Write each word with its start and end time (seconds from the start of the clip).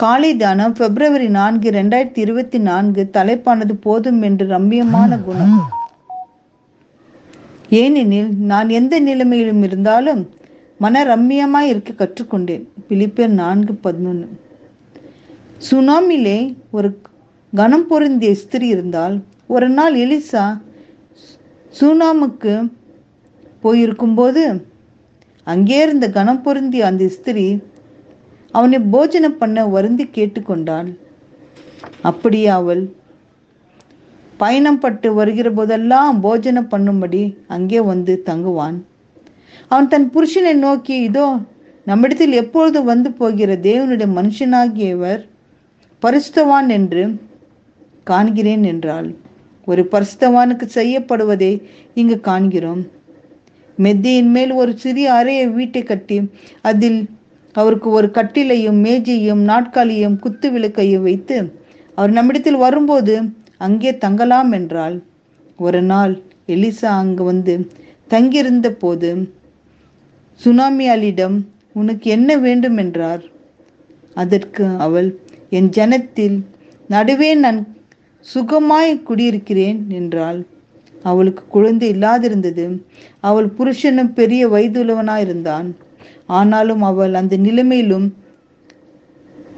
காலை 0.00 0.28
தானம் 0.40 0.74
பிப்ரவரி 0.78 1.28
நான்கு 1.36 1.66
இரண்டாயிரத்தி 1.70 2.20
இருபத்தி 2.24 2.58
நான்கு 2.68 3.02
தலைப்பானது 3.16 3.74
போதும் 3.86 4.20
என்று 4.28 4.44
ரம்மியமான 4.52 5.18
குணம். 5.24 5.56
ஏனெனில் 7.80 8.28
நான் 8.50 8.68
எந்த 8.78 9.00
நிலைமையிலும் 9.00 9.62
இருந்தாலும் 9.68 10.22
மன 10.80 11.02
ரம்மியமாய் 11.10 11.70
இருக்க 11.72 11.92
கற்றுக்கொண்டேன். 12.02 12.62
பிலிப்பியர் 12.88 13.34
நான்கு 13.40 13.74
பதினொன்று 13.86 14.28
சுனாமிலே 15.68 16.38
ஒரு 16.70 16.90
கனம் 17.52 17.86
பொருந்திய 17.90 18.34
ஸ்திரீ 18.44 18.68
இருந்தால் 18.68 19.16
ஒரு 19.56 19.70
நாள் 19.78 19.96
எலிசா 20.04 20.44
சூனாமுக்கு 21.80 22.54
போயிருக்கும்போது 23.64 24.44
அங்கே 25.46 25.82
இருந்த 25.82 26.08
கனம் 26.20 26.42
பொருந்திய 26.46 26.86
அந்த 26.92 27.04
ஸ்திரீ 27.18 27.46
அவனை 28.56 28.78
போஜனம் 28.94 29.38
பண்ண 29.40 29.58
வருந்தி 29.74 30.04
கேட்டுக்கொண்டாள். 30.16 30.88
அப்படியே 32.08 32.48
அவள் 32.58 32.82
பயணம் 34.40 34.80
பட்டு 34.82 35.08
வருகிற 35.18 35.48
போதெல்லாம் 35.58 36.20
போஜனம் 36.26 36.70
பண்ணும்படி 36.72 37.22
அங்கே 37.56 37.80
வந்து 37.90 38.12
தங்குவான். 38.28 38.78
அவன் 39.70 39.90
தன் 39.92 40.08
புருஷனை 40.14 40.54
நோக்கி 40.66 40.96
இதோ 41.08 41.26
நம்மிடத்தில் 41.86 42.34
எப்பொழுது 42.40 42.78
வந்து 42.90 43.08
போகிற 43.20 43.52
தேவனுடைய 43.68 44.08
மனுஷனாகியவர் 44.18 45.22
பரிசுத்தவான் 46.02 46.68
என்று 46.78 47.02
காண்கிறேன் 48.06 48.64
என்றாள். 48.72 49.08
ஒரு 49.68 49.82
பரிசுத்தவானுக்கு 49.92 50.66
செய்யப்படுவதை 50.78 51.52
இங்கு 52.00 52.16
காண்கிறோம். 52.28 52.82
மெத்தையின் 53.78 54.30
மேல் 54.36 54.52
ஒரு 54.62 54.72
சிறிய 54.82 55.08
அறைய 55.18 55.42
வீட்டை 55.58 55.82
கட்டி 55.82 56.16
அதில் 56.70 57.00
அவருக்கு 57.54 57.88
ஒரு 57.90 58.08
கட்டிலையும் 58.14 58.78
மேஜையும் 58.86 59.42
நாட்காலியும் 59.44 60.18
குத்து 60.18 60.48
விளக்கையும் 60.50 61.02
வைத்து 61.02 61.36
அவர் 61.94 62.12
நம்மிடத்தில் 62.12 62.62
வரும்போது 62.64 63.14
அங்கே 63.58 63.90
தங்கலாம் 63.96 64.52
என்றாள். 64.52 64.96
ஒரு 65.58 65.80
நாள் 65.82 66.14
எலிசா 66.48 66.90
அங்கு 67.00 67.24
வந்து 67.24 67.54
தங்கியிருந்த 68.08 68.68
போது 68.72 69.10
சுனாமியாளிடம் 70.40 71.36
உனக்கு 71.72 72.06
என்ன 72.10 72.30
வேண்டும்? 72.36 72.76
என்றார். 72.76 73.22
அதற்கு 74.16 74.64
அவள் 74.78 75.08
என் 75.50 75.68
ஜனத்தில் 75.68 76.38
நடுவே 76.90 77.30
நான் 77.34 77.60
சுகமாய் 78.26 78.92
குடியிருக்கிறேன் 79.02 79.78
என்றாள். 79.90 80.40
அவளுக்கு 81.02 81.42
குழந்தை 81.48 81.86
இல்லாதிருந்தது. 81.92 82.64
அவள் 83.20 83.48
புருஷனும் 83.58 84.12
பெரிய 84.12 84.42
வயதுள்ளவனாயிருந்தான். 84.48 85.68
ஆனாலும் 86.26 86.82
அவள் 86.82 87.14
அந்த 87.14 87.36
நிலைமையிலும் 87.36 88.06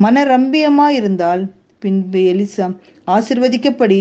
மனரம்பியமாயிருந்தாள். 0.00 1.42
பின்பு 1.78 2.20
எலிசா 2.32 2.66
ஆசிர்வதிக்கப்படி 3.06 4.00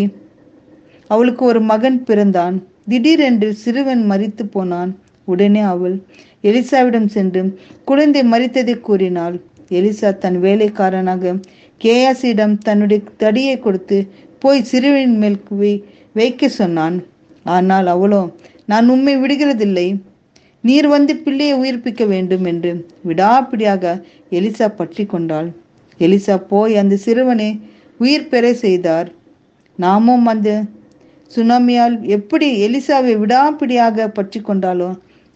அவளுக்கு 1.07 1.45
ஒரு 1.45 1.61
மகன் 1.61 2.03
பிறந்தான். 2.03 2.55
திடீரென்று 2.89 3.53
சிறுவன் 3.53 4.03
மறித்து 4.11 4.43
போனான். 4.43 4.91
உடனே 5.25 5.59
அவள் 5.59 5.95
எலிசாவிடம் 6.43 7.09
சென்று 7.15 7.41
குழந்தை 7.85 8.21
மறித்ததை 8.31 8.75
கூறினாள். 8.79 9.35
எலிசா 9.69 10.09
தன் 10.17 10.39
வேலைக்காரனாக 10.39 11.33
கேயாசியிடம் 11.81 12.55
தன்னுடைய 12.57 13.01
தடியை 13.17 13.59
கொடுத்து 13.59 13.97
போய் 14.39 14.63
சிறுவனின் 14.63 15.17
மேல் 15.17 15.39
வைக்க 16.13 16.49
சொன்னான். 16.49 16.97
ஆனால் 17.43 17.87
அவளோ 17.87 18.21
நான் 18.65 18.89
உண்மை 18.89 19.13
விடுகிறதில்லை. 19.17 19.87
நீர் 20.63 20.87
வந்து 20.87 21.15
பிள்ளையை 21.15 21.53
உயிர்ப்பிக்க 21.59 22.03
வேண்டும் 22.07 22.45
என்று 22.45 22.71
விடாப்பிடியாக 23.07 23.93
எலிசா 24.31 24.67
பற்றி 24.75 25.05
கொண்டாள். 25.05 25.49
எலிசா 25.99 26.35
போய் 26.47 26.75
அந்த 26.77 26.95
சிறுவனை 26.95 27.49
உயிர் 27.97 28.27
பெற 28.27 28.53
செய்தார். 28.53 29.09
நாமும் 29.79 30.25
அந்த 30.25 30.49
சுனாமியால் 31.35 31.95
எப்படி 32.17 32.47
எலிசாவை 32.67 33.13
விடாப்பிடியாக 33.23 34.07
பற்றி 34.07 34.39
கொண்டாலோ 34.39 34.89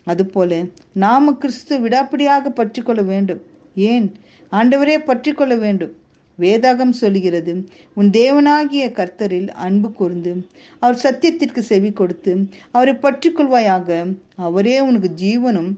அதுபோல 0.08 0.64
நாம 0.94 1.34
கிறிஸ்து 1.34 1.76
விடாப்பிடியாக 1.80 2.50
பற்றி 2.50 2.82
கொள்ள 2.82 3.02
வேண்டும். 3.02 3.42
ஏன்? 3.76 4.08
ஆண்டவரே 4.52 4.98
பற்றி 5.06 5.32
கொள்ள 5.32 5.56
வேண்டும். 5.56 5.94
வேதாகம் 6.40 6.90
சொல்கிறது 6.90 7.66
உன் 7.94 8.10
தேவனாகிய 8.10 8.86
கர்த்தரில் 8.92 9.48
அன்பு 9.48 9.92
கூர்ந்து 9.92 10.48
அவர் 10.80 11.02
சத்தியத்திற்கு 11.04 11.60
செவி 11.60 11.92
கொடுத்து 11.92 12.48
அவரை 12.72 12.96
பற்றி 12.96 13.32
கொள்வாயாக 13.32 14.16
அவரே 14.36 14.80
உனக்கு 14.80 15.12
ஜீவனும் 15.16 15.72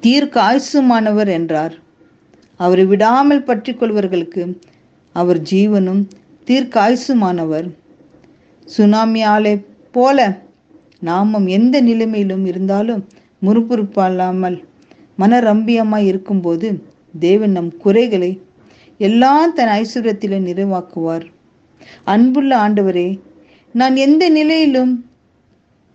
தீர்க்க 0.00 0.40
ஆயுசுமானவர் 0.40 1.28
என்றார். 1.28 1.78
அவரை 2.56 2.84
விடாமல் 2.84 3.42
பற்றி 3.42 3.74
கொள்வர்களுக்கு 3.74 4.58
அவர் 5.12 5.40
ஜீவனும் 5.40 6.08
தீர்க்க 6.44 6.80
ஆயுசுமானவர் 6.80 7.68
சுனாமியாலே 8.76 9.64
போல 9.90 10.40
நாமும் 11.00 11.46
எந்த 11.46 11.80
நிலைமையிலும் 11.80 12.46
இருந்தாலும் 12.46 13.06
முறுப்புறுப்பால்லாமல் 13.46 14.64
மனரம்பியமாய் 15.18 16.04
இருக்கும்போது 16.04 16.84
தேவன் 17.18 17.50
நம் 17.50 17.76
குறைகளை 17.76 18.40
எல்லாம் 18.98 19.52
தன் 19.52 19.68
ஐஸ்வர்யத்திலே 19.68 20.38
நிறைவாக்குவார். 20.48 21.26
அன்புள்ள 22.04 22.68
ஆண்டவரே 22.68 23.18
நான் 23.72 23.96
எந்த 23.96 24.28
நிலையிலும் 24.28 25.07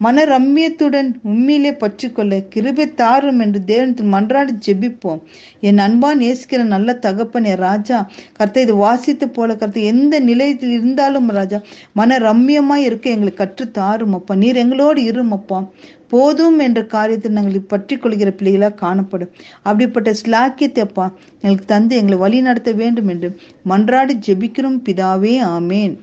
மன 0.03 0.23
ரம்மியத்துடன் 0.25 1.09
உண்மையிலே 1.31 1.71
பற்றிக்கொள்ள 1.81 2.39
கிருபை 2.53 2.85
தாரும் 3.01 3.41
என்று 3.45 3.59
தேவனத்தில் 3.71 4.13
மன்றாடி 4.13 4.53
ஜெபிப்போம். 4.65 5.21
என் 5.67 5.81
அன்பான் 5.85 6.21
நேசிக்கிற 6.23 6.61
நல்ல 6.73 6.93
தகப்பன் 7.05 7.47
என் 7.51 7.61
ராஜா 7.67 7.97
கர்த்த 8.39 8.63
இது 8.65 8.75
வாசித்து 8.75 9.27
போல 9.29 9.55
கர்த்த 9.61 9.81
எந்த 9.93 10.19
நிலையத்தில் 10.29 10.73
இருந்தாலும் 10.77 11.29
ராஜா 11.39 11.59
மன 11.99 12.19
ரம்மியமாய் 12.27 12.87
இருக்க 12.89 13.15
எங்களுக்கு 13.15 13.41
கற்று 13.43 13.67
தாரும் 13.79 14.15
அப்பா. 14.19 14.35
நீர் 14.35 14.61
எங்களோடு 14.63 15.03
இரும் 15.11 15.35
அப்பா. 15.39 15.59
போதும் 16.13 16.59
என்ற 16.59 16.79
காரியத்தில் 16.95 17.37
நாங்கள் 17.37 17.69
பற்றி 17.73 17.95
கொள்கிற 17.97 18.31
பிள்ளைகளாக 18.31 18.79
காணப்படும். 18.81 19.31
அப்படிப்பட்ட 19.67 20.09
ஸ்லாக்கியத்தை 20.21 20.83
அப்பா 20.87 21.05
எங்களுக்கு 21.41 21.71
தந்து 21.75 21.93
எங்களை 21.95 22.17
வழி 22.25 22.41
நடத்த 22.41 22.71
வேண்டும் 22.81 23.07
என்று 23.07 23.29
மன்றாடி 23.69 24.15
ஜெபிக்கிறோம். 24.27 24.81
பிதாவே 24.89 25.35
ஆமேன். 25.55 25.95